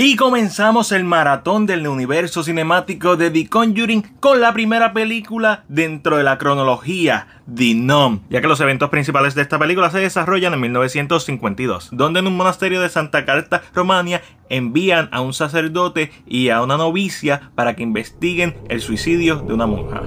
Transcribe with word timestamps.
Y 0.00 0.14
comenzamos 0.14 0.92
el 0.92 1.02
maratón 1.02 1.66
del 1.66 1.88
universo 1.88 2.44
cinemático 2.44 3.16
de 3.16 3.32
The 3.32 3.48
Conjuring 3.48 4.02
con 4.20 4.40
la 4.40 4.52
primera 4.52 4.92
película 4.92 5.64
dentro 5.66 6.16
de 6.16 6.22
la 6.22 6.38
cronología, 6.38 7.26
The 7.52 7.74
Nom, 7.74 8.20
ya 8.30 8.40
que 8.40 8.46
los 8.46 8.60
eventos 8.60 8.90
principales 8.90 9.34
de 9.34 9.42
esta 9.42 9.58
película 9.58 9.90
se 9.90 9.98
desarrollan 9.98 10.54
en 10.54 10.60
1952, 10.60 11.88
donde 11.90 12.20
en 12.20 12.28
un 12.28 12.36
monasterio 12.36 12.80
de 12.80 12.90
Santa 12.90 13.24
Carta, 13.24 13.62
Romania, 13.74 14.22
envían 14.48 15.08
a 15.10 15.20
un 15.20 15.34
sacerdote 15.34 16.12
y 16.28 16.50
a 16.50 16.62
una 16.62 16.76
novicia 16.76 17.50
para 17.56 17.74
que 17.74 17.82
investiguen 17.82 18.56
el 18.68 18.80
suicidio 18.80 19.38
de 19.48 19.52
una 19.52 19.66
monja. 19.66 20.02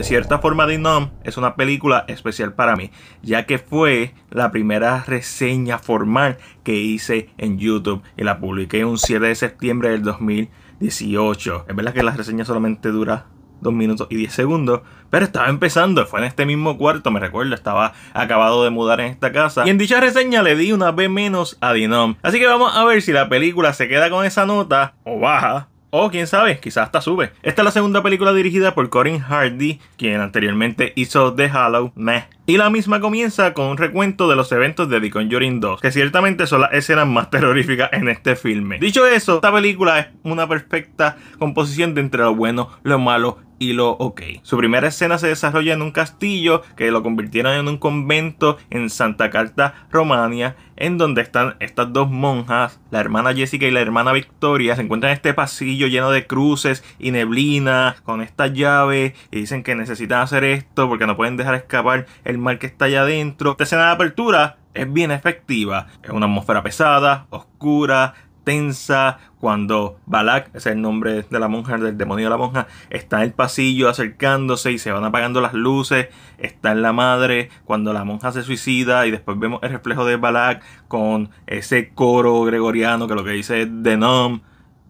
De 0.00 0.04
cierta 0.04 0.38
forma, 0.38 0.66
The 0.66 0.78
Numb 0.78 1.10
es 1.24 1.36
una 1.36 1.56
película 1.56 2.06
especial 2.08 2.54
para 2.54 2.74
mí, 2.74 2.90
ya 3.20 3.44
que 3.44 3.58
fue 3.58 4.14
la 4.30 4.50
primera 4.50 5.04
reseña 5.06 5.78
formal 5.78 6.38
que 6.64 6.72
hice 6.72 7.28
en 7.36 7.58
YouTube 7.58 8.02
y 8.16 8.24
la 8.24 8.40
publiqué 8.40 8.86
un 8.86 8.96
7 8.96 9.26
de 9.26 9.34
septiembre 9.34 9.90
del 9.90 10.02
2018. 10.02 11.66
Es 11.68 11.76
verdad 11.76 11.92
que 11.92 12.02
la 12.02 12.12
reseña 12.12 12.46
solamente 12.46 12.88
dura 12.88 13.26
2 13.60 13.74
minutos 13.74 14.06
y 14.08 14.16
10 14.16 14.32
segundos. 14.32 14.80
Pero 15.10 15.26
estaba 15.26 15.50
empezando, 15.50 16.06
fue 16.06 16.20
en 16.20 16.24
este 16.24 16.46
mismo 16.46 16.78
cuarto, 16.78 17.10
me 17.10 17.20
recuerdo, 17.20 17.54
estaba 17.54 17.92
acabado 18.14 18.64
de 18.64 18.70
mudar 18.70 19.00
en 19.00 19.08
esta 19.08 19.32
casa. 19.32 19.66
Y 19.66 19.68
en 19.68 19.76
dicha 19.76 20.00
reseña 20.00 20.42
le 20.42 20.56
di 20.56 20.72
una 20.72 20.92
B 20.92 21.10
menos 21.10 21.58
a 21.60 21.74
Dinom. 21.74 22.14
Así 22.22 22.38
que 22.38 22.46
vamos 22.46 22.74
a 22.74 22.86
ver 22.86 23.02
si 23.02 23.12
la 23.12 23.28
película 23.28 23.74
se 23.74 23.86
queda 23.86 24.08
con 24.08 24.24
esa 24.24 24.46
nota 24.46 24.94
o 25.04 25.20
baja. 25.20 25.68
O 25.90 26.08
quién 26.08 26.28
sabe, 26.28 26.60
quizás 26.60 26.84
hasta 26.84 27.00
sube. 27.00 27.32
Esta 27.42 27.62
es 27.62 27.64
la 27.64 27.72
segunda 27.72 28.00
película 28.00 28.32
dirigida 28.32 28.74
por 28.74 28.88
Corin 28.90 29.18
Hardy, 29.18 29.80
quien 29.96 30.20
anteriormente 30.20 30.92
hizo 30.94 31.34
The 31.34 31.50
Hollow 31.50 31.92
Meh. 31.96 32.28
Y 32.50 32.56
la 32.56 32.68
misma 32.68 32.98
comienza 32.98 33.54
con 33.54 33.66
un 33.66 33.76
recuento 33.76 34.28
de 34.28 34.34
los 34.34 34.50
eventos 34.50 34.88
de 34.88 35.00
The 35.00 35.08
Conjuring 35.08 35.60
2, 35.60 35.80
que 35.80 35.92
ciertamente 35.92 36.48
son 36.48 36.62
las 36.62 36.72
escenas 36.72 37.06
más 37.06 37.30
terroríficas 37.30 37.90
en 37.92 38.08
este 38.08 38.34
filme. 38.34 38.80
Dicho 38.80 39.06
eso, 39.06 39.36
esta 39.36 39.52
película 39.52 40.00
es 40.00 40.08
una 40.24 40.48
perfecta 40.48 41.16
composición 41.38 41.94
de 41.94 42.00
entre 42.00 42.22
lo 42.22 42.34
bueno, 42.34 42.70
lo 42.82 42.98
malo 42.98 43.38
y 43.60 43.74
lo 43.74 43.90
ok. 43.90 44.22
Su 44.42 44.56
primera 44.56 44.88
escena 44.88 45.18
se 45.18 45.28
desarrolla 45.28 45.74
en 45.74 45.82
un 45.82 45.92
castillo 45.92 46.62
que 46.76 46.90
lo 46.90 47.04
convirtieron 47.04 47.52
en 47.52 47.68
un 47.68 47.76
convento 47.76 48.58
en 48.70 48.90
Santa 48.90 49.30
Carta, 49.30 49.86
Romania, 49.92 50.56
en 50.80 50.96
donde 50.96 51.20
están 51.20 51.56
estas 51.60 51.92
dos 51.92 52.10
monjas, 52.10 52.80
la 52.90 53.00
hermana 53.00 53.34
Jessica 53.34 53.66
y 53.66 53.70
la 53.70 53.82
hermana 53.82 54.12
Victoria, 54.12 54.74
se 54.74 54.82
encuentran 54.82 55.10
en 55.10 55.16
este 55.16 55.34
pasillo 55.34 55.86
lleno 55.86 56.10
de 56.10 56.26
cruces 56.26 56.82
y 56.98 57.10
neblina, 57.10 57.96
con 58.02 58.22
esta 58.22 58.46
llave, 58.46 59.14
y 59.30 59.40
dicen 59.40 59.62
que 59.62 59.74
necesitan 59.74 60.22
hacer 60.22 60.42
esto 60.42 60.88
porque 60.88 61.06
no 61.06 61.18
pueden 61.18 61.36
dejar 61.36 61.54
escapar 61.54 62.06
el 62.24 62.38
mal 62.40 62.58
que 62.58 62.66
está 62.66 62.86
allá 62.86 63.02
adentro. 63.02 63.52
Esta 63.52 63.64
escena 63.64 63.86
de 63.86 63.92
apertura 63.92 64.58
es 64.74 64.92
bien 64.92 65.10
efectiva, 65.10 65.86
es 66.02 66.10
una 66.10 66.26
atmósfera 66.26 66.62
pesada, 66.62 67.26
oscura, 67.30 68.14
tensa, 68.44 69.18
cuando 69.38 69.98
Balak, 70.06 70.54
es 70.54 70.66
el 70.66 70.80
nombre 70.80 71.22
de 71.22 71.38
la 71.38 71.48
monja, 71.48 71.78
del 71.78 71.96
demonio 71.96 72.26
de 72.26 72.30
la 72.30 72.36
monja, 72.36 72.66
está 72.90 73.18
en 73.18 73.22
el 73.24 73.32
pasillo 73.32 73.88
acercándose 73.88 74.72
y 74.72 74.78
se 74.78 74.92
van 74.92 75.04
apagando 75.04 75.40
las 75.40 75.54
luces, 75.54 76.08
está 76.38 76.72
en 76.72 76.82
la 76.82 76.92
madre, 76.92 77.50
cuando 77.64 77.92
la 77.92 78.04
monja 78.04 78.32
se 78.32 78.42
suicida 78.42 79.06
y 79.06 79.10
después 79.10 79.38
vemos 79.38 79.60
el 79.62 79.70
reflejo 79.70 80.04
de 80.04 80.16
Balak 80.16 80.62
con 80.88 81.30
ese 81.46 81.90
coro 81.94 82.42
gregoriano 82.42 83.06
que 83.06 83.14
lo 83.14 83.24
que 83.24 83.30
dice 83.30 83.62
es 83.62 83.68
Denom, 83.70 84.40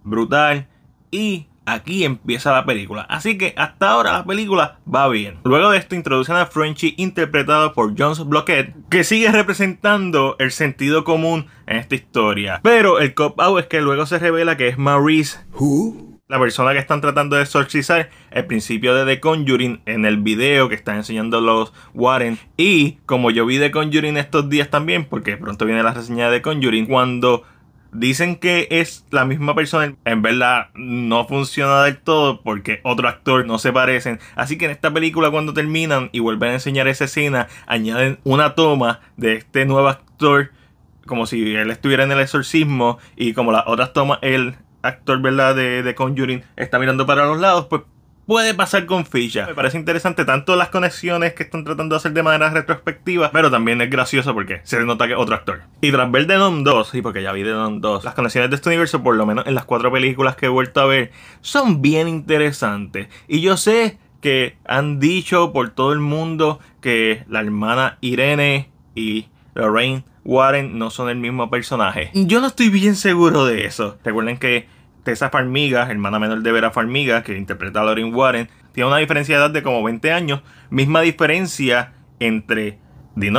brutal, 0.05 0.67
y 1.11 1.50
aquí 1.73 2.05
empieza 2.05 2.53
la 2.53 2.65
película. 2.65 3.03
Así 3.03 3.39
que 3.39 3.55
hasta 3.57 3.91
ahora 3.91 4.13
la 4.13 4.25
película 4.25 4.79
va 4.93 5.09
bien. 5.09 5.39
Luego 5.45 5.71
de 5.71 5.79
esto 5.79 5.95
introducen 5.95 6.37
a 6.37 6.47
Frenchy 6.47 6.95
interpretado 6.97 7.73
por 7.73 7.95
Jones 7.99 8.25
Blockett, 8.27 8.75
que 8.89 9.05
sigue 9.05 9.31
representando 9.33 10.37
el 10.39 10.51
sentido 10.51 11.05
común 11.05 11.47
en 11.67 11.77
esta 11.77 11.95
historia. 11.95 12.61
Pero 12.63 12.99
el 12.99 13.15
cop 13.15 13.41
out 13.41 13.61
es 13.61 13.67
que 13.67 13.81
luego 13.81 14.07
se 14.07 14.19
revela 14.19 14.57
que 14.57 14.69
es 14.69 14.79
Maurice 14.79 15.39
la 16.31 16.39
persona 16.39 16.73
que 16.73 16.79
están 16.79 17.01
tratando 17.01 17.35
de 17.35 17.43
exorcizar 17.43 18.09
el 18.31 18.47
principio 18.47 18.95
de 18.95 19.05
The 19.05 19.21
Conjuring 19.21 19.81
en 19.85 20.05
el 20.05 20.19
video 20.19 20.69
que 20.69 20.77
están 20.77 20.97
enseñando 20.97 21.41
los 21.41 21.73
Warren. 21.93 22.39
Y 22.57 22.99
como 23.05 23.33
yo 23.33 23.45
vi 23.47 23.59
The 23.59 23.73
Conjuring 23.73 24.17
estos 24.17 24.49
días 24.49 24.71
también, 24.71 25.07
porque 25.07 25.37
pronto 25.37 25.65
viene 25.65 25.83
la 25.83 25.93
reseña 25.93 26.31
de 26.31 26.39
The 26.39 26.43
Conjuring, 26.43 26.87
cuando 26.87 27.43
dicen 27.93 28.37
que 28.37 28.69
es 28.71 29.05
la 29.11 29.25
misma 29.25 29.55
persona, 29.55 29.95
en 30.05 30.23
verdad 30.23 30.69
no 30.75 31.27
funciona 31.27 31.83
del 31.85 31.99
todo 31.99 32.43
porque 32.43 32.81
otro 32.85 33.09
actor 33.09 33.47
no 33.47 33.59
se 33.59 33.73
parecen. 33.73 34.21
Así 34.37 34.59
que 34.59 34.67
en 34.67 34.71
esta 34.71 34.93
película 34.93 35.31
cuando 35.31 35.55
terminan 35.55 36.11
y 36.13 36.21
vuelven 36.21 36.51
a 36.51 36.55
enseñar 36.55 36.89
esa 36.89 37.05
escena, 37.05 37.49
añaden 37.67 38.19
una 38.25 38.55
toma 38.55 39.01
de 39.17 39.35
este 39.35 39.67
nuevo 39.67 39.89
actor 39.89 40.51
como 41.07 41.27
si 41.27 41.57
él 41.57 41.71
estuviera 41.71 42.05
en 42.05 42.13
el 42.13 42.21
exorcismo 42.21 42.99
y 43.17 43.33
como 43.33 43.51
las 43.51 43.65
otras 43.67 43.93
tomas 43.93 44.19
el 44.23 44.55
actor 44.83 45.21
verdad 45.21 45.55
de, 45.57 45.83
de 45.83 45.95
Conjuring 45.95 46.45
está 46.57 46.79
mirando 46.79 47.07
para 47.07 47.27
los 47.27 47.41
lados, 47.41 47.67
pues 47.67 47.83
puede 48.31 48.55
pasar 48.55 48.87
con 48.87 49.07
ficha. 49.07 49.45
Me 49.49 49.57
parece 49.57 49.77
interesante 49.77 50.25
tanto 50.25 50.55
las 50.55 50.69
conexiones 50.69 51.35
que 51.35 51.43
están 51.43 51.65
tratando 51.65 51.95
de 51.95 51.97
hacer 51.97 52.13
de 52.13 52.23
manera 52.23 52.49
retrospectiva, 52.51 53.33
pero 53.33 53.51
también 53.51 53.81
es 53.81 53.91
gracioso 53.91 54.35
porque 54.35 54.61
se 54.63 54.79
nota 54.85 55.09
que 55.09 55.15
es 55.15 55.19
otro 55.19 55.35
actor. 55.35 55.63
Y 55.81 55.91
tras 55.91 56.09
ver 56.13 56.29
Denon 56.29 56.63
2, 56.63 56.95
y 56.95 57.03
porque 57.03 57.25
ya 57.25 57.33
vi 57.33 57.43
Denon 57.43 57.81
2, 57.81 58.05
las 58.05 58.15
conexiones 58.15 58.49
de 58.51 58.55
este 58.55 58.69
universo, 58.69 59.03
por 59.03 59.17
lo 59.17 59.27
menos 59.27 59.49
en 59.49 59.57
las 59.57 59.65
cuatro 59.65 59.91
películas 59.91 60.37
que 60.37 60.47
he 60.47 60.49
vuelto 60.49 60.81
a 60.81 60.87
ver, 60.87 61.11
son 61.41 61.83
bien 61.83 62.07
interesantes. 62.07 63.09
Y 63.27 63.41
yo 63.41 63.57
sé 63.57 63.99
que 64.21 64.57
han 64.65 65.01
dicho 65.01 65.53
por 65.53 65.71
todo 65.71 65.93
el 65.93 65.99
mundo 65.99 66.61
que 66.81 67.25
la 67.29 67.41
hermana 67.41 67.99
Irene 68.01 68.71
y 68.95 69.27
Lorraine 69.57 70.05
Warren 70.25 70.79
no 70.79 70.91
son 70.91 71.09
el 71.09 71.17
mismo 71.17 71.51
personaje. 71.51 72.13
Yo 72.15 72.41
no 72.41 72.47
estoy 72.47 72.69
bien 72.69 72.95
seguro 72.95 73.45
de 73.45 73.65
eso. 73.65 73.99
Recuerden 74.05 74.39
que 74.39 74.69
Tessa 75.03 75.31
Farmiga, 75.31 75.91
hermana 75.91 76.19
menor 76.19 76.43
de 76.43 76.53
Vera 76.53 76.71
Farmiga, 76.71 77.23
que 77.23 77.37
interpreta 77.37 77.81
a 77.81 77.85
Lorraine 77.85 78.15
Warren, 78.15 78.49
tiene 78.73 78.89
una 78.89 78.99
diferencia 78.99 79.37
de 79.37 79.45
edad 79.45 79.51
de 79.51 79.63
como 79.63 79.83
20 79.83 80.13
años. 80.13 80.43
Misma 80.71 81.01
diferencia 81.01 81.93
entre 82.19 82.79
The 83.19 83.33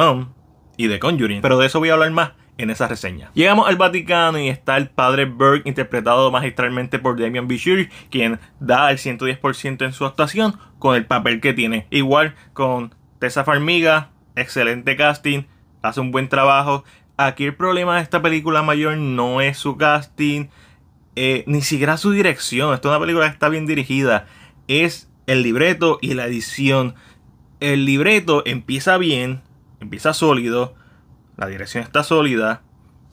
y 0.78 0.88
The 0.88 1.00
Conjuring. 1.00 1.42
Pero 1.42 1.58
de 1.58 1.68
eso 1.68 1.80
voy 1.80 1.90
a 1.90 1.94
hablar 1.94 2.12
más 2.12 2.32
en 2.58 2.70
esa 2.70 2.88
reseña. 2.88 3.32
Llegamos 3.34 3.68
al 3.68 3.78
Vaticano 3.78 4.40
y 4.40 4.50
está 4.50 4.78
el 4.78 4.90
padre 4.90 5.26
Berg 5.26 5.64
interpretado 5.66 6.32
magistralmente 6.32 7.00
por 7.00 7.20
Damien 7.20 7.48
Bichir, 7.48 7.90
quien 8.10 8.40
da 8.60 8.92
el 8.92 8.98
110% 8.98 9.86
en 9.86 9.94
su 9.94 10.06
actuación 10.06 10.58
con 10.80 10.96
el 10.96 11.06
papel 11.06 11.42
que 11.42 11.54
tiene. 11.54 11.88
Igual 11.90 12.36
con 12.54 12.94
Tessa 13.20 13.44
Farmiga, 13.44 14.10
excelente 14.36 14.96
casting, 14.96 15.44
hace 15.82 16.02
un 16.02 16.12
buen 16.12 16.30
trabajo. 16.30 16.84
Aquí 17.18 17.46
el 17.46 17.56
problema 17.56 17.98
de 17.98 18.02
esta 18.02 18.22
película 18.22 18.62
mayor 18.64 18.98
no 18.98 19.42
es 19.42 19.58
su 19.58 19.78
casting, 19.78 20.48
eh, 21.16 21.44
ni 21.48 21.62
siquiera 21.62 21.98
su 21.98 22.12
dirección. 22.12 22.74
Esta 22.74 22.88
es 22.88 22.92
una 22.92 23.00
película 23.00 23.28
que 23.28 23.34
está 23.34 23.50
bien 23.50 23.66
dirigida. 23.66 24.28
Es 24.68 25.10
el 25.28 25.44
libreto 25.44 26.00
y 26.02 26.14
la 26.14 26.26
edición. 26.26 26.96
El 27.60 27.86
libreto 27.86 28.44
empieza 28.46 28.98
bien, 28.98 29.42
empieza 29.80 30.14
sólido, 30.14 30.76
la 31.38 31.48
dirección 31.48 31.84
está 31.84 32.04
sólida 32.04 32.64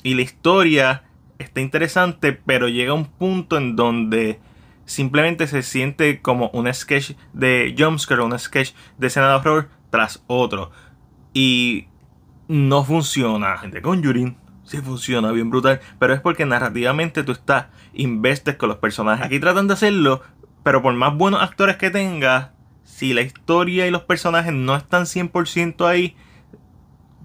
y 0.02 0.14
la 0.14 0.22
historia 0.22 1.04
está 1.38 1.60
interesante, 1.60 2.32
pero 2.32 2.68
llega 2.68 2.92
a 2.92 2.94
un 2.94 3.06
punto 3.06 3.56
en 3.56 3.76
donde 3.76 4.40
simplemente 4.84 5.46
se 5.46 5.62
siente 5.62 6.20
como 6.22 6.50
un 6.50 6.72
sketch 6.72 7.12
de 7.32 7.74
jumpscare, 7.78 8.22
un 8.22 8.38
sketch 8.38 8.72
de 8.96 9.06
escena 9.06 9.28
de 9.28 9.34
horror 9.34 9.68
tras 9.90 10.24
otro. 10.26 10.70
Y 11.34 11.88
no 12.48 12.84
funciona. 12.84 13.60
De 13.70 13.82
Conjuring 13.82 14.36
sí 14.68 14.78
funciona 14.78 15.32
bien 15.32 15.50
brutal, 15.50 15.80
pero 15.98 16.14
es 16.14 16.20
porque 16.20 16.46
narrativamente 16.46 17.24
tú 17.24 17.32
estás 17.32 17.66
investes 17.94 18.56
con 18.56 18.68
los 18.68 18.78
personajes. 18.78 19.26
Aquí 19.26 19.40
tratan 19.40 19.66
de 19.66 19.74
hacerlo, 19.74 20.22
pero 20.62 20.82
por 20.82 20.94
más 20.94 21.16
buenos 21.16 21.42
actores 21.42 21.76
que 21.76 21.90
tengas, 21.90 22.50
si 22.84 23.14
la 23.14 23.22
historia 23.22 23.86
y 23.86 23.90
los 23.90 24.02
personajes 24.02 24.52
no 24.52 24.76
están 24.76 25.04
100% 25.04 25.86
ahí, 25.86 26.16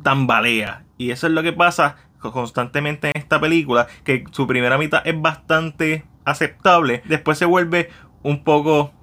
tambalea. 0.01 0.85
Y 0.97 1.11
eso 1.11 1.27
es 1.27 1.33
lo 1.33 1.43
que 1.43 1.53
pasa 1.53 1.97
constantemente 2.19 3.07
en 3.07 3.21
esta 3.21 3.39
película, 3.41 3.87
que 4.05 4.23
su 4.31 4.47
primera 4.47 4.77
mitad 4.77 5.01
es 5.05 5.19
bastante 5.21 6.05
aceptable, 6.23 7.03
después 7.05 7.37
se 7.37 7.45
vuelve 7.45 7.89
un 8.21 8.45
poco 8.45 8.93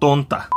tonta. 0.00 0.48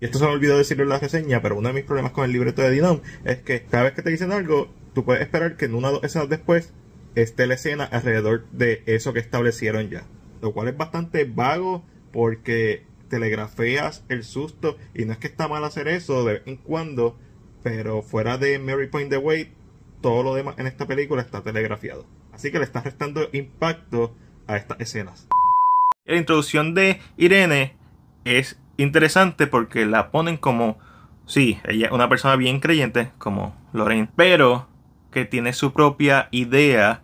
Y 0.00 0.06
esto 0.06 0.18
se 0.18 0.26
me 0.26 0.32
olvidó 0.32 0.58
decirlo 0.58 0.82
en 0.82 0.90
la 0.90 0.98
reseña, 0.98 1.40
pero 1.40 1.56
uno 1.56 1.68
de 1.68 1.74
mis 1.74 1.84
problemas 1.84 2.12
con 2.12 2.24
el 2.24 2.32
libreto 2.32 2.62
de 2.62 2.70
Dinom 2.70 3.00
es 3.24 3.38
que 3.38 3.62
cada 3.64 3.84
vez 3.84 3.92
que 3.94 4.02
te 4.02 4.10
dicen 4.10 4.32
algo, 4.32 4.68
tú 4.96 5.04
puedes 5.04 5.20
esperar 5.20 5.58
que 5.58 5.66
en 5.66 5.74
una 5.74 5.90
o 5.90 5.92
dos 5.92 6.04
escenas 6.04 6.30
después 6.30 6.72
esté 7.16 7.46
la 7.46 7.52
escena 7.52 7.84
alrededor 7.84 8.46
de 8.52 8.82
eso 8.86 9.12
que 9.12 9.18
establecieron 9.18 9.90
ya. 9.90 10.04
Lo 10.40 10.54
cual 10.54 10.68
es 10.68 10.76
bastante 10.78 11.26
vago 11.26 11.84
porque 12.14 12.86
telegrafeas 13.10 14.06
el 14.08 14.24
susto 14.24 14.78
y 14.94 15.04
no 15.04 15.12
es 15.12 15.18
que 15.18 15.26
está 15.26 15.48
mal 15.48 15.64
hacer 15.64 15.86
eso 15.86 16.24
de 16.24 16.32
vez 16.32 16.42
en 16.46 16.56
cuando, 16.56 17.18
pero 17.62 18.00
fuera 18.00 18.38
de 18.38 18.58
Mary 18.58 18.86
Point 18.86 19.10
the 19.10 19.18
Way, 19.18 19.52
todo 20.00 20.22
lo 20.22 20.34
demás 20.34 20.58
en 20.58 20.66
esta 20.66 20.86
película 20.86 21.20
está 21.20 21.42
telegrafiado. 21.42 22.06
Así 22.32 22.50
que 22.50 22.58
le 22.58 22.64
está 22.64 22.80
restando 22.80 23.28
impacto 23.34 24.16
a 24.46 24.56
estas 24.56 24.80
escenas. 24.80 25.28
La 26.06 26.16
introducción 26.16 26.72
de 26.72 27.00
Irene 27.18 27.74
es 28.24 28.58
interesante 28.78 29.46
porque 29.46 29.84
la 29.84 30.10
ponen 30.10 30.38
como, 30.38 30.78
sí, 31.26 31.58
ella 31.68 31.88
es 31.88 31.92
una 31.92 32.08
persona 32.08 32.36
bien 32.36 32.60
creyente, 32.60 33.10
como 33.18 33.54
Lorraine, 33.74 34.08
pero 34.16 34.74
que 35.16 35.24
tiene 35.24 35.54
su 35.54 35.72
propia 35.72 36.28
idea 36.30 37.00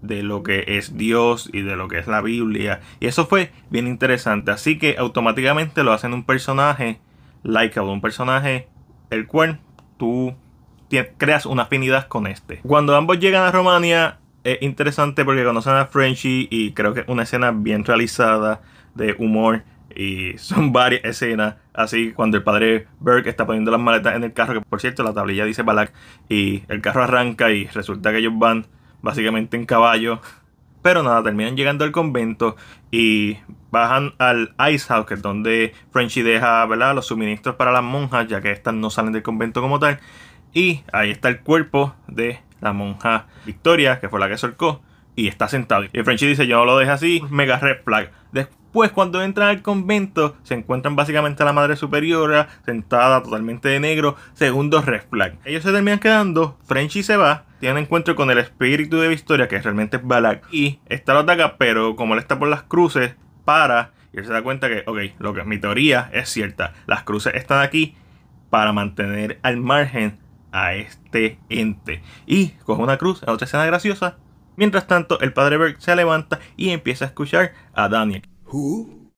de 0.00 0.22
lo 0.22 0.42
que 0.42 0.64
es 0.66 0.96
Dios 0.96 1.50
y 1.52 1.60
de 1.60 1.76
lo 1.76 1.88
que 1.88 1.98
es 1.98 2.06
la 2.06 2.22
Biblia. 2.22 2.80
Y 3.00 3.06
eso 3.06 3.26
fue 3.26 3.52
bien 3.68 3.86
interesante. 3.86 4.50
Así 4.50 4.78
que 4.78 4.96
automáticamente 4.96 5.84
lo 5.84 5.92
hacen 5.92 6.14
un 6.14 6.24
personaje 6.24 7.02
likeable, 7.42 7.92
un 7.92 8.00
personaje 8.00 8.68
el 9.10 9.26
cual 9.26 9.60
tú 9.98 10.34
creas 11.18 11.44
una 11.44 11.64
afinidad 11.64 12.08
con 12.08 12.26
este. 12.26 12.60
Cuando 12.66 12.96
ambos 12.96 13.18
llegan 13.18 13.42
a 13.42 13.52
Romania 13.52 14.20
es 14.42 14.62
interesante 14.62 15.22
porque 15.26 15.44
conocen 15.44 15.74
a 15.74 15.84
Frenchy 15.84 16.48
y 16.50 16.72
creo 16.72 16.94
que 16.94 17.00
es 17.00 17.08
una 17.08 17.24
escena 17.24 17.50
bien 17.50 17.84
realizada 17.84 18.62
de 18.94 19.14
humor 19.18 19.64
y 19.94 20.36
son 20.38 20.72
varias 20.72 21.04
escenas. 21.04 21.56
Así 21.72 22.12
cuando 22.12 22.36
el 22.36 22.42
padre 22.42 22.86
Burke 22.98 23.28
está 23.28 23.46
poniendo 23.46 23.70
las 23.70 23.80
maletas 23.80 24.16
en 24.16 24.24
el 24.24 24.32
carro, 24.32 24.54
que 24.54 24.60
por 24.60 24.80
cierto 24.80 25.02
la 25.02 25.12
tablilla 25.12 25.44
dice 25.44 25.62
Balak, 25.62 25.92
y 26.28 26.62
el 26.68 26.80
carro 26.80 27.02
arranca 27.02 27.50
y 27.50 27.66
resulta 27.66 28.10
que 28.10 28.18
ellos 28.18 28.32
van 28.36 28.66
básicamente 29.02 29.56
en 29.56 29.66
caballo. 29.66 30.20
Pero 30.82 31.02
nada, 31.02 31.22
terminan 31.22 31.56
llegando 31.56 31.84
al 31.84 31.92
convento 31.92 32.56
y 32.90 33.36
bajan 33.70 34.14
al 34.18 34.54
Ice 34.72 34.86
House, 34.88 35.04
que 35.04 35.14
es 35.14 35.22
donde 35.22 35.74
Frenchy 35.90 36.22
deja 36.22 36.64
¿verdad? 36.64 36.94
los 36.94 37.06
suministros 37.06 37.56
para 37.56 37.70
las 37.70 37.82
monjas, 37.82 38.26
ya 38.28 38.40
que 38.40 38.50
estas 38.50 38.72
no 38.72 38.88
salen 38.88 39.12
del 39.12 39.22
convento 39.22 39.60
como 39.60 39.78
tal. 39.78 40.00
Y 40.54 40.82
ahí 40.92 41.10
está 41.10 41.28
el 41.28 41.40
cuerpo 41.40 41.94
de 42.08 42.40
la 42.60 42.72
monja 42.72 43.26
Victoria, 43.46 44.00
que 44.00 44.08
fue 44.08 44.20
la 44.20 44.28
que 44.28 44.38
solcó, 44.38 44.80
y 45.16 45.28
está 45.28 45.48
sentado. 45.48 45.84
Y 45.92 46.02
Frenchy 46.02 46.26
dice, 46.26 46.46
yo 46.46 46.58
no 46.58 46.64
lo 46.64 46.78
dejo 46.78 46.92
así, 46.92 47.22
mega 47.30 47.58
red 47.58 47.82
flag. 47.84 48.10
Después, 48.32 48.59
cuando 48.72 49.22
entran 49.22 49.48
al 49.48 49.62
convento, 49.62 50.36
se 50.42 50.54
encuentran 50.54 50.96
básicamente 50.96 51.42
a 51.42 51.46
la 51.46 51.52
Madre 51.52 51.76
Superiora, 51.76 52.48
sentada 52.64 53.22
totalmente 53.22 53.68
de 53.68 53.80
negro, 53.80 54.16
segundo 54.34 54.80
red 54.80 55.02
flag. 55.10 55.38
Ellos 55.44 55.62
se 55.62 55.72
terminan 55.72 55.98
quedando, 55.98 56.58
Frenchy 56.64 57.02
se 57.02 57.16
va, 57.16 57.44
tiene 57.58 57.74
un 57.74 57.82
encuentro 57.82 58.16
con 58.16 58.30
el 58.30 58.38
espíritu 58.38 58.98
de 58.98 59.08
Victoria, 59.08 59.48
que 59.48 59.60
realmente 59.60 59.96
es 59.98 60.04
Balak, 60.04 60.46
y 60.52 60.80
está 60.86 61.14
lo 61.14 61.20
ataca, 61.20 61.56
pero 61.58 61.96
como 61.96 62.14
él 62.14 62.20
está 62.20 62.38
por 62.38 62.48
las 62.48 62.62
cruces, 62.62 63.16
para, 63.44 63.92
y 64.12 64.18
él 64.18 64.26
se 64.26 64.32
da 64.32 64.42
cuenta 64.42 64.68
que, 64.68 64.84
ok, 64.86 64.98
lo 65.18 65.34
que 65.34 65.44
mi 65.44 65.58
teoría 65.58 66.10
es 66.12 66.28
cierta, 66.28 66.74
las 66.86 67.02
cruces 67.02 67.34
están 67.34 67.60
aquí 67.60 67.96
para 68.50 68.72
mantener 68.72 69.38
al 69.42 69.56
margen 69.56 70.18
a 70.52 70.74
este 70.74 71.38
ente. 71.48 72.02
Y 72.26 72.48
coge 72.64 72.82
una 72.82 72.98
cruz, 72.98 73.22
a 73.24 73.32
otra 73.32 73.46
escena 73.46 73.66
graciosa. 73.66 74.18
Mientras 74.56 74.86
tanto, 74.86 75.20
el 75.20 75.32
padre 75.32 75.56
Berg 75.56 75.80
se 75.80 75.94
levanta 75.96 76.40
y 76.56 76.70
empieza 76.70 77.04
a 77.04 77.08
escuchar 77.08 77.54
a 77.72 77.88
Daniel. 77.88 78.22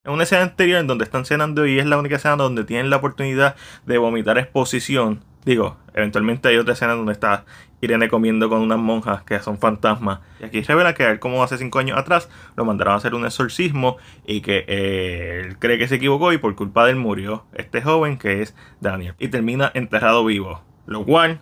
En 0.05 0.13
una 0.13 0.25
escena 0.25 0.43
anterior 0.43 0.81
en 0.81 0.87
donde 0.87 1.05
están 1.05 1.25
cenando 1.25 1.67
y 1.67 1.79
es 1.79 1.87
la 1.87 1.99
única 1.99 2.17
escena 2.17 2.37
donde 2.37 2.65
tienen 2.65 2.91
la 2.91 2.97
oportunidad 2.97 3.57
de 3.87 3.99
vomitar 3.99 4.37
exposición. 4.37 5.25
Digo, 5.45 5.77
eventualmente 5.95 6.49
hay 6.49 6.57
otra 6.57 6.75
escena 6.75 6.93
donde 6.95 7.13
está 7.13 7.45
Irene 7.81 8.09
comiendo 8.09 8.49
con 8.49 8.61
unas 8.61 8.79
monjas 8.79 9.23
que 9.23 9.41
son 9.41 9.59
fantasmas. 9.59 10.21
Y 10.41 10.45
aquí 10.45 10.63
revela 10.63 10.95
que 10.95 11.05
él, 11.05 11.19
como 11.19 11.43
hace 11.43 11.57
cinco 11.57 11.79
años 11.79 11.99
atrás, 11.99 12.29
lo 12.57 12.65
mandaron 12.65 12.95
a 12.95 12.97
hacer 12.97 13.15
un 13.15 13.25
exorcismo 13.25 13.97
y 14.27 14.41
que 14.41 14.65
eh, 14.69 15.43
él 15.47 15.59
cree 15.59 15.79
que 15.79 15.89
se 15.89 15.97
equivocó 15.97 16.33
y 16.33 16.39
por 16.39 16.55
culpa 16.55 16.85
de 16.85 16.93
él 16.93 16.97
murió 16.97 17.45
este 17.55 17.81
joven 17.83 18.19
que 18.19 18.43
es 18.43 18.55
Daniel. 18.81 19.15
Y 19.19 19.29
termina 19.29 19.73
enterrado 19.75 20.25
vivo. 20.25 20.63
Lo 20.87 21.05
cual 21.05 21.41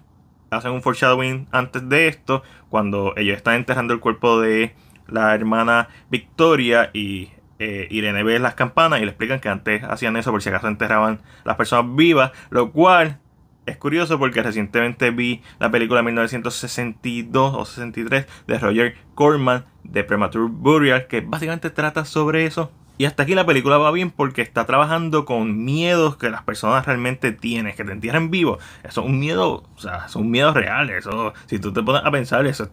hacen 0.51 0.73
un 0.73 0.83
foreshadowing 0.83 1.49
antes 1.51 1.89
de 1.89 2.09
esto, 2.09 2.43
cuando 2.69 3.15
ellos 3.17 3.37
están 3.37 3.57
enterrando 3.57 3.93
el 3.93 4.01
cuerpo 4.01 4.41
de 4.41 4.75
la 5.09 5.35
hermana 5.35 5.89
Victoria 6.09 6.91
y 6.95 7.31
eh, 7.61 7.87
Irene 7.91 8.23
ve 8.23 8.39
las 8.39 8.55
campanas 8.55 9.01
y 9.01 9.05
le 9.05 9.11
explican 9.11 9.39
que 9.39 9.49
antes 9.49 9.85
hacían 9.85 10.17
eso 10.17 10.31
por 10.31 10.43
si 10.43 10.49
acaso 10.49 10.67
enterraban 10.67 11.21
las 11.45 11.57
personas 11.57 11.95
vivas, 11.95 12.33
lo 12.49 12.73
cual 12.73 13.19
es 13.67 13.77
curioso 13.77 14.19
porque 14.19 14.43
recientemente 14.43 15.11
vi 15.11 15.43
la 15.59 15.71
película 15.71 16.01
de 16.01 16.07
1962 16.07 17.55
o 17.55 17.65
63 17.65 18.27
de 18.47 18.59
Roger 18.59 18.97
Corman 19.15 19.67
de 19.85 20.03
Premature 20.03 20.49
Burial 20.51 21.07
que 21.07 21.21
básicamente 21.21 21.69
trata 21.71 22.05
sobre 22.05 22.47
eso 22.47 22.73
y 23.01 23.07
hasta 23.07 23.23
aquí 23.23 23.35
la 23.35 23.47
película 23.47 23.79
va 23.79 23.91
bien 23.93 24.11
porque 24.11 24.43
está 24.43 24.67
trabajando 24.67 25.25
con 25.25 25.65
miedos 25.65 26.17
que 26.17 26.29
las 26.29 26.43
personas 26.43 26.85
realmente 26.85 27.33
tienen, 27.33 27.75
que 27.75 27.83
te 27.83 27.93
entierran 27.93 28.31
vivo. 28.31 28.59
Eso 28.83 29.01
es 29.01 29.07
un 29.07 29.19
miedo, 29.19 29.65
o 29.75 29.79
sea, 29.79 30.07
son 30.09 30.31
miedos 30.31 30.53
reales. 30.53 31.07
Eso, 31.07 31.33
si 31.47 31.59
tú 31.59 31.73
te 31.73 31.83
pones 31.83 32.03
a 32.05 32.11
pensar, 32.11 32.45
eso 32.45 32.69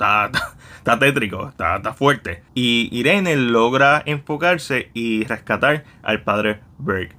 está, 0.00 0.30
está, 0.78 0.98
tétrico, 0.98 1.48
está, 1.50 1.76
está, 1.76 1.92
fuerte. 1.92 2.42
Y 2.54 2.88
Irene 2.90 3.36
logra 3.36 4.02
enfocarse 4.06 4.90
y 4.94 5.24
rescatar 5.24 5.84
al 6.02 6.22
padre 6.22 6.60
Berg. 6.78 7.14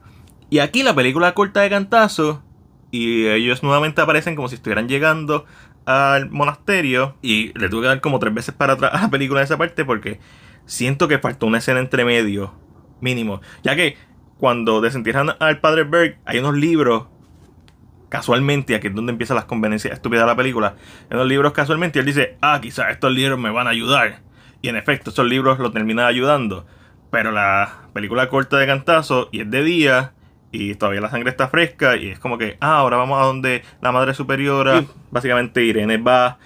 Y 0.49 0.59
aquí 0.59 0.83
la 0.83 0.95
película 0.95 1.33
corta 1.33 1.61
de 1.61 1.69
cantazo 1.69 2.43
y 2.89 3.27
ellos 3.27 3.63
nuevamente 3.63 4.01
aparecen 4.01 4.35
como 4.35 4.49
si 4.49 4.55
estuvieran 4.55 4.89
llegando 4.89 5.45
al 5.85 6.29
monasterio 6.29 7.15
y 7.21 7.57
le 7.57 7.69
tuve 7.69 7.83
que 7.83 7.87
dar 7.87 8.01
como 8.01 8.19
tres 8.19 8.33
veces 8.33 8.53
para 8.53 8.73
atrás 8.73 8.91
a 8.93 9.01
la 9.01 9.09
película 9.09 9.39
en 9.39 9.45
esa 9.45 9.57
parte 9.57 9.85
porque 9.85 10.19
siento 10.65 11.07
que 11.07 11.19
faltó 11.19 11.45
una 11.45 11.59
escena 11.59 11.79
entre 11.79 12.03
medio, 12.03 12.53
mínimo. 12.99 13.41
Ya 13.63 13.75
que 13.75 13.95
cuando 14.37 14.81
desentierran 14.81 15.35
al 15.39 15.59
padre 15.59 15.83
Berg, 15.83 16.17
hay 16.25 16.39
unos 16.39 16.55
libros, 16.55 17.05
casualmente, 18.11 18.75
aquí 18.75 18.87
es 18.87 18.93
donde 18.93 19.13
empiezan 19.13 19.35
las 19.35 19.45
conveniencias 19.45 19.93
estúpidas 19.93 20.25
de 20.25 20.27
la 20.27 20.35
película. 20.35 20.75
En 21.09 21.17
los 21.17 21.25
libros, 21.25 21.53
casualmente, 21.53 21.97
él 21.97 22.05
dice, 22.05 22.37
ah, 22.41 22.59
quizás 22.61 22.91
estos 22.91 23.11
libros 23.11 23.39
me 23.39 23.49
van 23.49 23.67
a 23.67 23.69
ayudar. 23.69 24.19
Y 24.61 24.67
en 24.67 24.75
efecto, 24.75 25.11
estos 25.11 25.25
libros 25.25 25.59
lo 25.59 25.71
terminan 25.71 26.05
ayudando. 26.05 26.67
Pero 27.09 27.31
la 27.31 27.87
película 27.93 28.27
corta 28.27 28.57
de 28.57 28.67
cantazo 28.67 29.29
y 29.31 29.39
es 29.39 29.49
de 29.49 29.63
día 29.63 30.11
y 30.51 30.75
todavía 30.75 30.99
la 30.99 31.09
sangre 31.09 31.29
está 31.29 31.47
fresca 31.47 31.95
y 31.95 32.09
es 32.09 32.19
como 32.19 32.37
que, 32.37 32.57
ah, 32.59 32.79
ahora 32.79 32.97
vamos 32.97 33.21
a 33.21 33.25
donde 33.25 33.63
la 33.81 33.93
madre 33.93 34.13
superiora. 34.13 34.83
Básicamente 35.09 35.63
Irene 35.63 35.97
va 35.97 36.37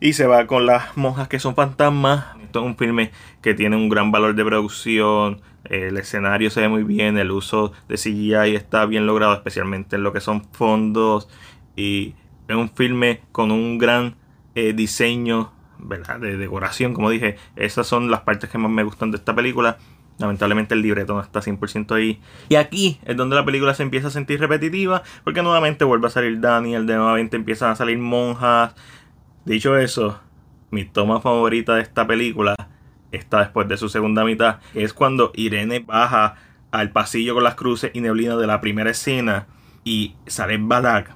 y 0.00 0.12
se 0.12 0.26
va 0.26 0.46
con 0.46 0.64
las 0.64 0.96
monjas 0.96 1.26
que 1.26 1.40
son 1.40 1.56
fantasmas. 1.56 2.24
Esto 2.40 2.60
es 2.60 2.66
un 2.66 2.76
filme 2.76 3.10
que 3.42 3.54
tiene 3.54 3.74
un 3.74 3.88
gran 3.88 4.12
valor 4.12 4.36
de 4.36 4.44
producción. 4.44 5.42
El 5.64 5.96
escenario 5.96 6.50
se 6.50 6.60
ve 6.60 6.68
muy 6.68 6.84
bien. 6.84 7.18
El 7.18 7.30
uso 7.30 7.72
de 7.88 7.96
CGI 7.96 8.54
está 8.54 8.86
bien 8.86 9.06
logrado, 9.06 9.34
especialmente 9.34 9.96
en 9.96 10.02
lo 10.02 10.12
que 10.12 10.20
son 10.20 10.44
fondos. 10.52 11.28
Y 11.76 12.14
es 12.48 12.56
un 12.56 12.70
filme 12.70 13.22
con 13.32 13.50
un 13.50 13.78
gran 13.78 14.16
eh, 14.54 14.72
diseño 14.74 15.52
¿verdad? 15.78 16.20
de 16.20 16.36
decoración. 16.36 16.94
Como 16.94 17.10
dije, 17.10 17.36
esas 17.56 17.86
son 17.86 18.10
las 18.10 18.20
partes 18.20 18.50
que 18.50 18.58
más 18.58 18.70
me 18.70 18.84
gustan 18.84 19.10
de 19.10 19.16
esta 19.16 19.34
película. 19.34 19.78
Lamentablemente 20.18 20.74
el 20.74 20.82
libreto 20.82 21.14
no 21.14 21.20
está 21.20 21.40
100% 21.40 21.92
ahí. 21.92 22.20
Y 22.48 22.54
aquí 22.54 23.00
es 23.04 23.16
donde 23.16 23.34
la 23.34 23.44
película 23.44 23.74
se 23.74 23.82
empieza 23.82 24.08
a 24.08 24.10
sentir 24.10 24.40
repetitiva. 24.40 25.02
Porque 25.24 25.42
nuevamente 25.42 25.84
vuelve 25.84 26.06
a 26.06 26.10
salir 26.10 26.40
Daniel. 26.40 26.86
De 26.86 26.96
nuevamente 26.96 27.36
empiezan 27.36 27.70
a 27.70 27.76
salir 27.76 27.98
monjas. 27.98 28.74
Dicho 29.44 29.76
eso, 29.76 30.20
mi 30.70 30.84
toma 30.84 31.20
favorita 31.20 31.74
de 31.74 31.82
esta 31.82 32.06
película 32.06 32.54
está 33.16 33.40
después 33.40 33.68
de 33.68 33.76
su 33.76 33.88
segunda 33.88 34.24
mitad, 34.24 34.58
es 34.74 34.92
cuando 34.92 35.32
Irene 35.34 35.80
baja 35.80 36.36
al 36.70 36.90
pasillo 36.90 37.34
con 37.34 37.44
las 37.44 37.54
cruces 37.54 37.90
y 37.94 38.00
neblina 38.00 38.36
de 38.36 38.46
la 38.46 38.60
primera 38.60 38.90
escena 38.90 39.46
y 39.84 40.14
sale 40.26 40.58
Balak. 40.58 41.14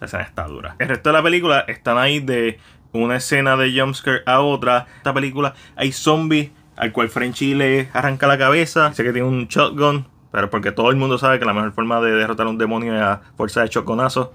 La 0.00 0.06
escena 0.06 0.22
está 0.22 0.46
dura. 0.46 0.76
El 0.78 0.88
resto 0.88 1.10
de 1.10 1.12
la 1.14 1.22
película 1.22 1.60
están 1.60 1.98
ahí 1.98 2.20
de 2.20 2.58
una 2.92 3.16
escena 3.16 3.56
de 3.56 3.78
jumpscare 3.78 4.22
a 4.26 4.40
otra. 4.40 4.86
Esta 4.96 5.12
película 5.12 5.54
hay 5.76 5.92
zombies 5.92 6.50
al 6.76 6.92
cual 6.92 7.08
Frenchy 7.08 7.54
le 7.54 7.88
arranca 7.92 8.26
la 8.26 8.38
cabeza. 8.38 8.90
Dice 8.90 9.04
que 9.04 9.12
tiene 9.12 9.28
un 9.28 9.46
shotgun, 9.48 10.06
pero 10.30 10.50
porque 10.50 10.72
todo 10.72 10.90
el 10.90 10.96
mundo 10.96 11.18
sabe 11.18 11.38
que 11.38 11.44
la 11.44 11.54
mejor 11.54 11.72
forma 11.72 12.00
de 12.00 12.12
derrotar 12.12 12.46
a 12.46 12.50
un 12.50 12.58
demonio 12.58 12.94
es 12.94 13.02
a 13.02 13.22
fuerza 13.36 13.62
de 13.62 13.68
choconazo. 13.68 14.32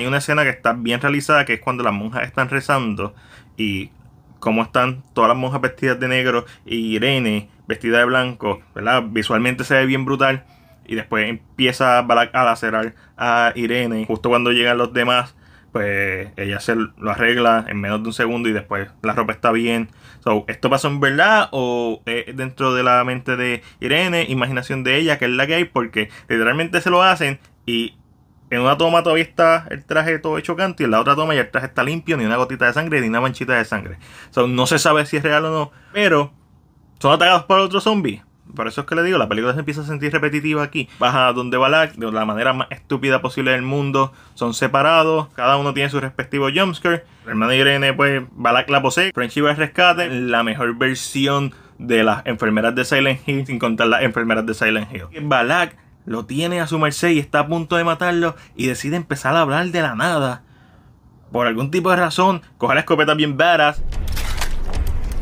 Hay 0.00 0.06
una 0.06 0.16
escena 0.16 0.44
que 0.44 0.48
está 0.48 0.72
bien 0.72 0.98
realizada, 0.98 1.44
que 1.44 1.52
es 1.52 1.60
cuando 1.60 1.84
las 1.84 1.92
monjas 1.92 2.22
están 2.22 2.48
rezando 2.48 3.14
y 3.58 3.90
cómo 4.38 4.62
están 4.62 5.02
todas 5.12 5.28
las 5.28 5.36
monjas 5.36 5.60
vestidas 5.60 6.00
de 6.00 6.08
negro 6.08 6.46
y 6.64 6.94
Irene 6.96 7.50
vestida 7.66 7.98
de 7.98 8.06
blanco, 8.06 8.62
¿verdad? 8.74 9.04
Visualmente 9.10 9.62
se 9.62 9.74
ve 9.74 9.84
bien 9.84 10.06
brutal. 10.06 10.46
Y 10.86 10.94
después 10.94 11.28
empieza 11.28 11.98
a 11.98 12.44
lacerar 12.44 12.94
a 13.18 13.52
Irene. 13.54 14.06
Justo 14.06 14.30
cuando 14.30 14.52
llegan 14.52 14.78
los 14.78 14.94
demás, 14.94 15.36
pues 15.70 16.30
ella 16.38 16.60
se 16.60 16.76
lo 16.76 17.10
arregla 17.10 17.66
en 17.68 17.78
menos 17.78 18.00
de 18.00 18.08
un 18.08 18.14
segundo 18.14 18.48
y 18.48 18.52
después 18.52 18.88
la 19.02 19.12
ropa 19.12 19.34
está 19.34 19.52
bien. 19.52 19.90
So, 20.24 20.46
¿Esto 20.48 20.70
pasó 20.70 20.88
en 20.88 21.00
verdad 21.00 21.50
o 21.52 22.02
dentro 22.06 22.72
de 22.72 22.82
la 22.82 23.04
mente 23.04 23.36
de 23.36 23.62
Irene, 23.80 24.24
imaginación 24.30 24.82
de 24.82 24.96
ella, 24.96 25.18
que 25.18 25.26
es 25.26 25.30
la 25.30 25.46
que 25.46 25.56
hay? 25.56 25.64
Porque 25.64 26.08
literalmente 26.26 26.80
se 26.80 26.88
lo 26.88 27.02
hacen 27.02 27.38
y 27.66 27.96
en 28.50 28.60
una 28.60 28.76
toma 28.76 29.02
todavía 29.02 29.24
está 29.24 29.66
el 29.70 29.84
traje 29.84 30.18
todo 30.18 30.36
hecho 30.36 30.56
canto 30.56 30.82
y 30.82 30.84
en 30.84 30.90
la 30.90 31.00
otra 31.00 31.14
toma 31.14 31.34
ya 31.34 31.42
el 31.42 31.50
traje 31.50 31.68
está 31.68 31.84
limpio, 31.84 32.16
ni 32.16 32.24
una 32.24 32.36
gotita 32.36 32.66
de 32.66 32.72
sangre, 32.72 33.00
ni 33.00 33.08
una 33.08 33.20
manchita 33.20 33.54
de 33.54 33.64
sangre. 33.64 33.98
no 34.48 34.66
se 34.66 34.78
sabe 34.78 35.06
si 35.06 35.16
es 35.16 35.22
real 35.22 35.44
o 35.46 35.50
no, 35.50 35.72
pero 35.92 36.32
son 36.98 37.12
atacados 37.12 37.44
por 37.44 37.60
otro 37.60 37.80
zombie. 37.80 38.22
Por 38.54 38.66
eso 38.66 38.80
es 38.80 38.86
que 38.86 38.94
le 38.96 39.02
digo, 39.04 39.16
la 39.16 39.28
película 39.28 39.52
se 39.52 39.60
empieza 39.60 39.82
a 39.82 39.84
sentir 39.84 40.12
repetitiva 40.12 40.62
aquí. 40.62 40.88
Baja 40.98 41.32
donde 41.32 41.56
Balak, 41.56 41.94
de 41.94 42.10
la 42.10 42.24
manera 42.24 42.52
más 42.52 42.66
estúpida 42.70 43.22
posible 43.22 43.52
del 43.52 43.62
mundo. 43.62 44.12
Son 44.34 44.54
separados, 44.54 45.28
cada 45.34 45.56
uno 45.56 45.72
tiene 45.72 45.88
su 45.88 46.00
respectivo 46.00 46.48
jumpscare. 46.52 47.04
El 47.24 47.30
hermano 47.30 47.52
Irene, 47.52 47.92
pues, 47.92 48.22
Balak 48.32 48.68
la 48.70 48.82
posee. 48.82 49.12
Frenchy 49.14 49.40
va 49.40 49.50
al 49.50 49.56
rescate. 49.56 50.08
La 50.08 50.42
mejor 50.42 50.76
versión 50.76 51.54
de 51.78 52.02
las 52.02 52.26
enfermeras 52.26 52.74
de 52.74 52.84
Silent 52.84 53.20
Hill, 53.26 53.46
sin 53.46 53.58
contar 53.58 53.86
las 53.86 54.02
enfermeras 54.02 54.44
de 54.44 54.54
Silent 54.54 54.92
Hill. 54.92 55.04
Balak 55.22 55.76
lo 56.06 56.26
tiene 56.26 56.60
a 56.60 56.66
su 56.66 56.78
merced 56.78 57.10
y 57.10 57.18
está 57.18 57.40
a 57.40 57.46
punto 57.46 57.76
de 57.76 57.84
matarlo 57.84 58.36
y 58.56 58.66
decide 58.66 58.96
empezar 58.96 59.36
a 59.36 59.42
hablar 59.42 59.66
de 59.68 59.82
la 59.82 59.94
nada. 59.94 60.42
Por 61.32 61.46
algún 61.46 61.70
tipo 61.70 61.90
de 61.90 61.96
razón, 61.96 62.42
coge 62.58 62.74
la 62.74 62.80
escopeta 62.80 63.14
bien 63.14 63.36
varas, 63.36 63.82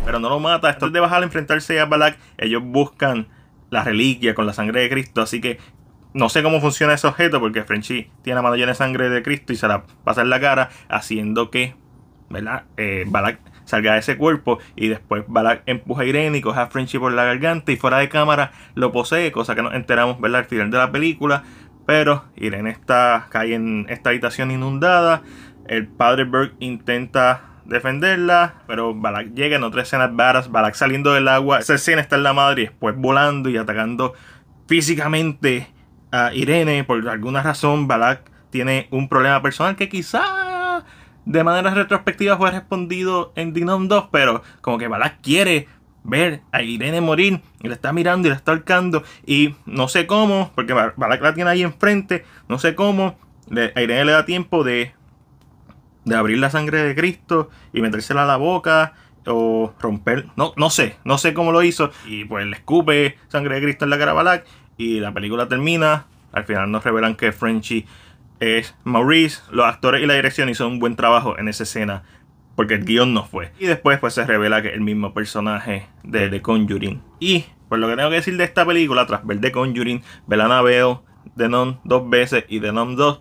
pero 0.04 0.18
no 0.18 0.30
lo 0.30 0.40
mata. 0.40 0.70
Esto 0.70 0.86
es 0.86 0.92
de 0.92 1.00
bajar 1.00 1.22
a 1.22 1.26
enfrentarse 1.26 1.78
a 1.80 1.84
Balak. 1.84 2.18
Ellos 2.38 2.62
buscan 2.64 3.28
la 3.70 3.84
reliquia 3.84 4.34
con 4.34 4.46
la 4.46 4.54
sangre 4.54 4.80
de 4.80 4.88
Cristo, 4.88 5.20
así 5.20 5.40
que 5.40 5.58
no 6.14 6.30
sé 6.30 6.42
cómo 6.42 6.60
funciona 6.60 6.94
ese 6.94 7.06
objeto 7.06 7.38
porque 7.38 7.64
Frenchy 7.64 8.10
tiene 8.22 8.36
la 8.36 8.42
mano 8.42 8.56
llena 8.56 8.72
de 8.72 8.76
sangre 8.76 9.10
de 9.10 9.22
Cristo 9.22 9.52
y 9.52 9.56
se 9.56 9.68
la 9.68 9.84
pasa 10.04 10.22
en 10.22 10.30
la 10.30 10.40
cara, 10.40 10.70
haciendo 10.88 11.50
que 11.50 11.74
¿verdad? 12.30 12.64
Eh, 12.76 13.04
Balak 13.06 13.40
salga 13.68 13.92
de 13.92 14.00
ese 14.00 14.16
cuerpo 14.16 14.58
y 14.76 14.88
después 14.88 15.24
Balak 15.28 15.62
empuja 15.66 16.02
a 16.02 16.06
Irene 16.06 16.38
y 16.38 16.40
coge 16.40 16.58
a 16.58 16.68
Frenchy 16.68 16.98
por 16.98 17.12
la 17.12 17.24
garganta 17.24 17.70
y 17.70 17.76
fuera 17.76 17.98
de 17.98 18.08
cámara 18.08 18.52
lo 18.74 18.92
posee, 18.92 19.30
cosa 19.30 19.54
que 19.54 19.62
nos 19.62 19.74
enteramos 19.74 20.20
¿verdad? 20.20 20.40
al 20.40 20.46
final 20.46 20.70
de 20.70 20.78
la 20.78 20.90
película. 20.90 21.44
Pero 21.86 22.24
Irene 22.36 22.70
está, 22.70 23.26
cae 23.30 23.54
en 23.54 23.86
esta 23.88 24.10
habitación 24.10 24.50
inundada. 24.50 25.22
El 25.66 25.86
padre 25.86 26.24
Burke 26.24 26.56
intenta 26.60 27.42
defenderla, 27.66 28.62
pero 28.66 28.94
Balak 28.94 29.34
llega 29.34 29.56
en 29.56 29.64
otra 29.64 29.82
escena 29.82 30.06
varas, 30.06 30.50
Balak 30.50 30.74
saliendo 30.74 31.12
del 31.12 31.28
agua. 31.28 31.58
Esa 31.58 31.74
escena 31.74 32.00
está 32.00 32.16
en 32.16 32.22
la 32.22 32.32
madre 32.32 32.62
y 32.62 32.64
después 32.66 32.96
volando 32.96 33.50
y 33.50 33.58
atacando 33.58 34.14
físicamente 34.66 35.68
a 36.10 36.32
Irene. 36.34 36.84
Por 36.84 37.06
alguna 37.08 37.42
razón, 37.42 37.86
Balak 37.86 38.30
tiene 38.50 38.88
un 38.90 39.08
problema 39.08 39.42
personal 39.42 39.76
que 39.76 39.88
quizá 39.88 40.47
de 41.28 41.44
manera 41.44 41.74
retrospectiva 41.74 42.38
fue 42.38 42.50
respondido 42.50 43.32
en 43.36 43.52
Dinom 43.52 43.86
2, 43.86 44.08
pero 44.10 44.42
como 44.62 44.78
que 44.78 44.88
Balak 44.88 45.20
quiere 45.20 45.68
ver 46.02 46.40
a 46.52 46.62
Irene 46.62 47.02
morir 47.02 47.42
y 47.62 47.68
la 47.68 47.74
está 47.74 47.92
mirando 47.92 48.26
y 48.26 48.30
la 48.30 48.36
está 48.36 48.52
ahorcando 48.52 49.02
y 49.26 49.54
no 49.66 49.88
sé 49.88 50.06
cómo, 50.06 50.50
porque 50.54 50.72
Balak 50.72 51.20
la 51.20 51.34
tiene 51.34 51.50
ahí 51.50 51.62
enfrente, 51.62 52.24
no 52.48 52.58
sé 52.58 52.74
cómo, 52.74 53.18
a 53.52 53.82
Irene 53.82 54.06
le 54.06 54.12
da 54.12 54.24
tiempo 54.24 54.64
de, 54.64 54.94
de 56.06 56.16
abrir 56.16 56.38
la 56.38 56.48
sangre 56.48 56.82
de 56.82 56.94
Cristo 56.94 57.50
y 57.74 57.82
metérsela 57.82 58.22
a 58.22 58.26
la 58.26 58.38
boca 58.38 58.94
o 59.26 59.74
romper, 59.78 60.28
no, 60.36 60.54
no 60.56 60.70
sé, 60.70 60.96
no 61.04 61.18
sé 61.18 61.34
cómo 61.34 61.52
lo 61.52 61.62
hizo 61.62 61.90
y 62.06 62.24
pues 62.24 62.46
le 62.46 62.56
escupe 62.56 63.18
sangre 63.28 63.56
de 63.56 63.60
Cristo 63.60 63.84
en 63.84 63.90
la 63.90 63.98
cara 63.98 64.12
a 64.12 64.14
Balak 64.14 64.46
y 64.78 65.00
la 65.00 65.12
película 65.12 65.46
termina. 65.46 66.06
Al 66.32 66.44
final 66.44 66.70
nos 66.70 66.84
revelan 66.84 67.16
que 67.16 67.32
Frenchy 67.32 67.86
es 68.40 68.74
Maurice. 68.84 69.42
Los 69.50 69.66
actores 69.66 70.02
y 70.02 70.06
la 70.06 70.14
dirección 70.14 70.48
hicieron 70.48 70.74
un 70.74 70.78
buen 70.78 70.96
trabajo 70.96 71.38
en 71.38 71.48
esa 71.48 71.64
escena. 71.64 72.02
Porque 72.56 72.74
el 72.74 72.84
guion 72.84 73.14
no 73.14 73.24
fue. 73.24 73.52
Y 73.58 73.66
después 73.66 73.98
pues 73.98 74.14
se 74.14 74.24
revela 74.24 74.62
que 74.62 74.68
es 74.68 74.74
el 74.74 74.80
mismo 74.80 75.14
personaje 75.14 75.86
de 76.02 76.28
The 76.28 76.42
Conjuring. 76.42 77.02
Y 77.20 77.44
por 77.68 77.78
lo 77.78 77.88
que 77.88 77.96
tengo 77.96 78.10
que 78.10 78.16
decir 78.16 78.36
de 78.36 78.44
esta 78.44 78.66
película, 78.66 79.06
tras 79.06 79.24
ver 79.24 79.40
The 79.40 79.52
Conjuring, 79.52 80.02
ver 80.26 80.40
Annabelle, 80.40 80.98
The 81.36 81.48
Nun 81.48 81.78
dos 81.84 82.08
veces 82.08 82.44
y 82.48 82.60
The 82.60 82.72
Nun 82.72 82.96
2, 82.96 83.20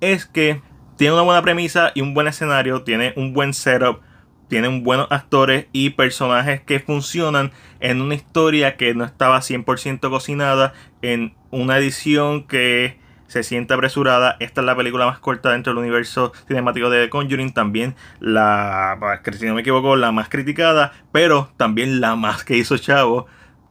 es 0.00 0.26
que 0.26 0.62
tiene 0.96 1.14
una 1.14 1.22
buena 1.22 1.42
premisa 1.42 1.90
y 1.94 2.02
un 2.02 2.14
buen 2.14 2.28
escenario, 2.28 2.82
tiene 2.82 3.12
un 3.16 3.32
buen 3.32 3.54
setup 3.54 4.00
tienen 4.48 4.84
buenos 4.84 5.08
actores 5.10 5.66
y 5.72 5.90
personajes 5.90 6.60
que 6.60 6.80
funcionan 6.80 7.52
en 7.80 8.00
una 8.00 8.14
historia 8.14 8.76
que 8.76 8.94
no 8.94 9.04
estaba 9.04 9.38
100% 9.40 10.08
cocinada, 10.08 10.72
en 11.02 11.34
una 11.50 11.78
edición 11.78 12.46
que 12.46 12.98
se 13.26 13.42
siente 13.42 13.74
apresurada. 13.74 14.36
Esta 14.40 14.60
es 14.60 14.66
la 14.66 14.76
película 14.76 15.06
más 15.06 15.18
corta 15.18 15.50
dentro 15.50 15.72
del 15.72 15.82
universo 15.82 16.32
cinemático 16.46 16.90
de 16.90 17.04
The 17.04 17.10
Conjuring. 17.10 17.52
También 17.52 17.94
la, 18.20 19.20
si 19.38 19.46
no 19.46 19.54
me 19.54 19.60
equivoco, 19.60 19.96
la 19.96 20.12
más 20.12 20.28
criticada, 20.28 20.92
pero 21.12 21.50
también 21.56 22.00
la 22.00 22.16
más 22.16 22.44
que 22.44 22.56
hizo 22.56 22.76
Chavo, 22.78 23.26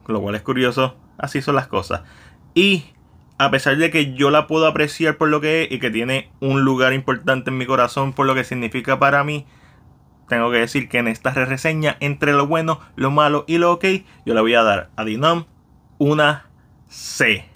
lo 0.06 0.20
cual 0.20 0.34
es 0.34 0.42
curioso. 0.42 0.96
Así 1.18 1.42
son 1.42 1.54
las 1.54 1.66
cosas. 1.66 2.02
Y 2.54 2.84
a 3.38 3.50
pesar 3.50 3.76
de 3.76 3.90
que 3.90 4.14
yo 4.14 4.30
la 4.30 4.46
puedo 4.46 4.66
apreciar 4.66 5.16
por 5.16 5.28
lo 5.28 5.40
que 5.40 5.62
es 5.62 5.72
y 5.72 5.78
que 5.78 5.90
tiene 5.90 6.30
un 6.40 6.62
lugar 6.62 6.92
importante 6.92 7.50
en 7.50 7.58
mi 7.58 7.66
corazón 7.66 8.12
por 8.12 8.26
lo 8.26 8.34
que 8.34 8.44
significa 8.44 8.98
para 8.98 9.24
mí, 9.24 9.46
tengo 10.28 10.50
que 10.50 10.58
decir 10.58 10.88
que 10.88 10.98
en 10.98 11.08
esta 11.08 11.30
reseña, 11.32 11.96
entre 12.00 12.32
lo 12.32 12.46
bueno, 12.46 12.80
lo 12.96 13.10
malo 13.10 13.44
y 13.46 13.58
lo 13.58 13.72
ok, 13.72 13.84
yo 14.24 14.34
le 14.34 14.40
voy 14.40 14.54
a 14.54 14.62
dar 14.62 14.90
a 14.96 15.04
Dinom 15.04 15.44
una 15.98 16.46
C. 16.88 17.55